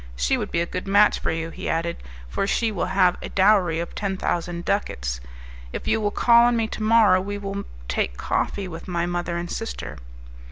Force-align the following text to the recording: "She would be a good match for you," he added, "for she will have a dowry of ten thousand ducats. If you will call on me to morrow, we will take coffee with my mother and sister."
"She 0.15 0.35
would 0.35 0.49
be 0.49 0.61
a 0.61 0.65
good 0.65 0.87
match 0.87 1.19
for 1.19 1.29
you," 1.29 1.51
he 1.51 1.69
added, 1.69 1.97
"for 2.27 2.47
she 2.47 2.71
will 2.71 2.87
have 2.87 3.17
a 3.21 3.29
dowry 3.29 3.79
of 3.79 3.93
ten 3.93 4.17
thousand 4.17 4.65
ducats. 4.65 5.19
If 5.73 5.87
you 5.87 6.01
will 6.01 6.09
call 6.09 6.45
on 6.47 6.57
me 6.57 6.67
to 6.69 6.81
morrow, 6.81 7.21
we 7.21 7.37
will 7.37 7.65
take 7.87 8.17
coffee 8.17 8.67
with 8.67 8.87
my 8.87 9.05
mother 9.05 9.37
and 9.37 9.51
sister." 9.51 9.99